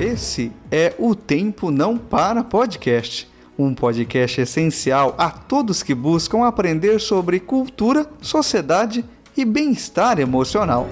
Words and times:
Esse 0.00 0.50
é 0.70 0.94
o 0.98 1.14
Tempo 1.14 1.70
Não 1.70 1.98
Para 1.98 2.42
Podcast, 2.42 3.30
um 3.58 3.74
podcast 3.74 4.40
essencial 4.40 5.14
a 5.18 5.28
todos 5.28 5.82
que 5.82 5.94
buscam 5.94 6.46
aprender 6.46 6.98
sobre 6.98 7.38
cultura, 7.38 8.06
sociedade 8.22 9.04
e 9.36 9.44
bem-estar 9.44 10.18
emocional. 10.18 10.88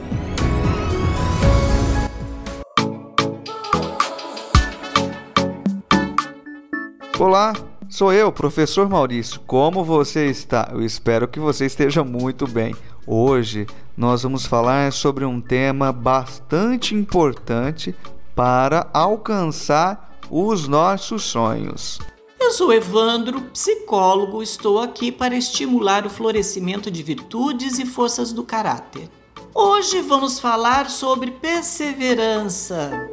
Olá, 7.19 7.55
sou 7.89 8.13
eu, 8.13 8.31
professor 8.31 8.91
Maurício. 8.91 9.41
Como 9.47 9.83
você 9.87 10.27
está? 10.27 10.69
Eu 10.71 10.83
espero 10.83 11.27
que 11.27 11.41
você 11.41 11.65
esteja 11.65 12.05
muito 12.05 12.47
bem. 12.47 12.77
Hoje 13.07 13.67
nós 13.97 14.23
vamos 14.23 14.45
falar 14.45 14.93
sobre 14.93 15.25
um 15.25 15.41
tema 15.41 15.93
bastante 15.93 16.95
importante 16.95 17.97
para 18.39 18.89
alcançar 18.95 20.17
os 20.31 20.69
nossos 20.69 21.25
sonhos. 21.25 21.99
Eu 22.39 22.53
sou 22.53 22.73
Evandro, 22.73 23.41
psicólogo, 23.47 24.41
estou 24.41 24.81
aqui 24.81 25.11
para 25.11 25.35
estimular 25.35 26.07
o 26.07 26.11
florescimento 26.11 26.89
de 26.89 27.03
virtudes 27.03 27.81
e 27.81 27.85
forças 27.85 28.33
do 28.33 28.45
caráter. 28.45 29.11
Hoje 29.53 30.01
vamos 30.03 30.39
falar 30.39 30.89
sobre 30.89 31.33
perseverança. 31.33 33.11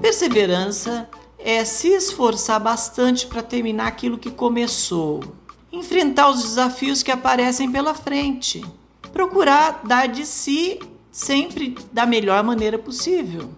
Perseverança 0.00 1.10
é 1.36 1.64
se 1.64 1.88
esforçar 1.88 2.60
bastante 2.60 3.26
para 3.26 3.42
terminar 3.42 3.88
aquilo 3.88 4.16
que 4.16 4.30
começou, 4.30 5.18
enfrentar 5.72 6.30
os 6.30 6.44
desafios 6.44 7.02
que 7.02 7.10
aparecem 7.10 7.72
pela 7.72 7.92
frente, 7.92 8.64
procurar 9.12 9.80
dar 9.84 10.06
de 10.06 10.24
si 10.24 10.78
sempre 11.18 11.76
da 11.92 12.06
melhor 12.06 12.44
maneira 12.44 12.78
possível. 12.78 13.50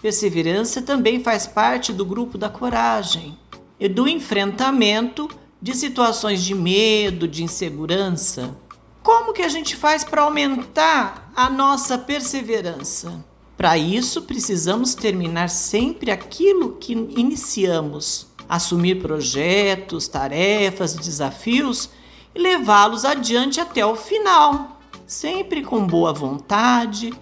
Perseverança 0.00 0.80
também 0.80 1.24
faz 1.24 1.44
parte 1.44 1.92
do 1.92 2.06
grupo 2.06 2.38
da 2.38 2.48
coragem 2.48 3.36
e 3.80 3.88
do 3.88 4.06
enfrentamento 4.06 5.28
de 5.60 5.74
situações 5.74 6.44
de 6.44 6.54
medo, 6.54 7.26
de 7.26 7.42
insegurança. 7.42 8.56
Como 9.02 9.32
que 9.32 9.42
a 9.42 9.48
gente 9.48 9.74
faz 9.74 10.04
para 10.04 10.22
aumentar 10.22 11.32
a 11.34 11.50
nossa 11.50 11.98
perseverança? 11.98 13.24
Para 13.56 13.76
isso, 13.76 14.22
precisamos 14.22 14.94
terminar 14.94 15.50
sempre 15.50 16.12
aquilo 16.12 16.76
que 16.76 16.92
iniciamos, 16.92 18.28
assumir 18.48 19.02
projetos, 19.02 20.06
tarefas, 20.06 20.94
desafios 20.94 21.90
e 22.32 22.38
levá-los 22.38 23.04
adiante 23.04 23.60
até 23.60 23.84
o 23.84 23.96
final 23.96 24.73
sempre 25.06 25.62
com 25.62 25.86
boa 25.86 26.12
vontade, 26.12 27.12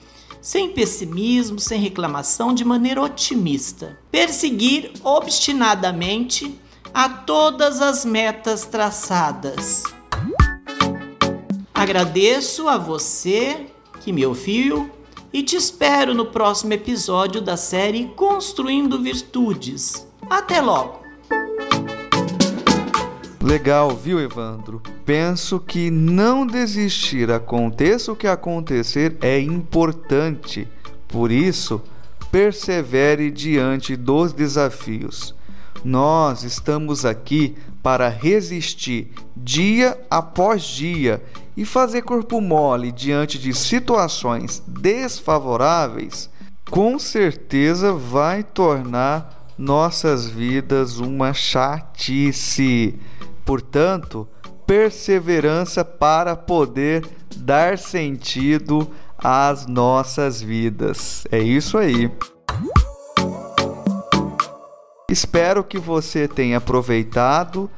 sem 0.40 0.72
pessimismo, 0.72 1.58
sem 1.58 1.80
reclamação, 1.80 2.52
de 2.52 2.64
maneira 2.64 3.00
otimista. 3.02 3.98
Perseguir 4.10 4.92
obstinadamente 5.04 6.58
a 6.92 7.08
todas 7.08 7.80
as 7.80 8.04
metas 8.04 8.64
traçadas. 8.64 9.84
Agradeço 11.72 12.68
a 12.68 12.76
você 12.78 13.66
que 14.00 14.12
me 14.12 14.24
ouviu 14.26 14.90
e 15.32 15.42
te 15.42 15.56
espero 15.56 16.14
no 16.14 16.26
próximo 16.26 16.72
episódio 16.72 17.40
da 17.40 17.56
série 17.56 18.08
Construindo 18.14 19.00
Virtudes. 19.00 20.06
Até 20.28 20.60
logo! 20.60 21.01
Legal, 23.42 23.90
viu, 23.90 24.20
Evandro? 24.20 24.80
Penso 25.04 25.58
que 25.58 25.90
não 25.90 26.46
desistir, 26.46 27.28
aconteça 27.28 28.12
o 28.12 28.16
que 28.16 28.28
acontecer, 28.28 29.16
é 29.20 29.40
importante. 29.40 30.68
Por 31.08 31.32
isso, 31.32 31.82
persevere 32.30 33.32
diante 33.32 33.96
dos 33.96 34.32
desafios. 34.32 35.34
Nós 35.84 36.44
estamos 36.44 37.04
aqui 37.04 37.56
para 37.82 38.08
resistir 38.08 39.12
dia 39.36 39.98
após 40.08 40.62
dia 40.62 41.20
e 41.56 41.64
fazer 41.64 42.02
corpo 42.02 42.40
mole 42.40 42.92
diante 42.92 43.40
de 43.40 43.52
situações 43.52 44.62
desfavoráveis, 44.68 46.30
com 46.70 46.96
certeza 46.96 47.92
vai 47.92 48.44
tornar 48.44 49.52
nossas 49.58 50.28
vidas 50.28 50.98
uma 50.98 51.34
chatice. 51.34 52.98
Portanto, 53.44 54.28
perseverança 54.66 55.84
para 55.84 56.36
poder 56.36 57.06
dar 57.36 57.78
sentido 57.78 58.88
às 59.18 59.66
nossas 59.66 60.40
vidas. 60.40 61.24
É 61.30 61.38
isso 61.38 61.78
aí. 61.78 62.10
Espero 65.08 65.62
que 65.62 65.78
você 65.78 66.26
tenha 66.26 66.56
aproveitado 66.56 67.70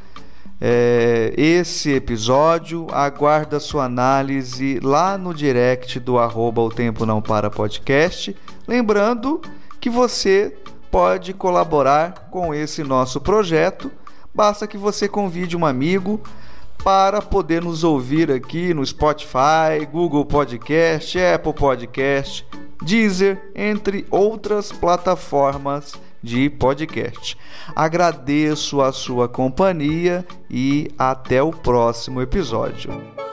é, 0.61 1.35
esse 1.37 1.93
episódio. 1.93 2.87
Aguarda 2.93 3.59
sua 3.59 3.87
análise 3.87 4.79
lá 4.81 5.19
no 5.19 5.35
direct 5.35 5.99
do 5.99 6.19
arroba 6.19 6.63
o 6.63 6.71
tempo 6.71 7.05
não 7.05 7.21
para 7.21 7.51
podcast. 7.51 8.37
Lembrando 8.69 9.43
que 9.81 9.91
você 9.91 10.57
pode 10.91 11.35
colaborar 11.35 12.29
com 12.31 12.55
esse 12.55 12.85
nosso 12.85 13.21
projeto 13.21 13.91
basta 14.35 14.67
que 14.67 14.77
você 14.77 15.09
convide 15.09 15.57
um 15.57 15.65
amigo 15.65 16.21
para 16.83 17.23
poder 17.23 17.63
nos 17.63 17.85
ouvir 17.85 18.31
aqui 18.31 18.75
no 18.75 18.85
Spotify, 18.85 19.87
Google 19.91 20.25
Podcast, 20.25 21.19
Apple 21.19 21.55
Podcast, 21.55 22.47
Deezer, 22.83 23.41
entre 23.55 24.07
outras 24.11 24.71
plataformas 24.71 25.95
de 26.23 26.51
podcast. 26.51 27.39
Agradeço 27.75 28.83
a 28.83 28.93
sua 28.93 29.29
companhia 29.29 30.27
e 30.51 30.91
até 30.99 31.43
o 31.43 31.51
próximo 31.51 32.21
episódio. 32.21 33.24